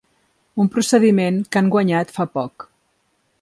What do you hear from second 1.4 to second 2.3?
que han guanyat fa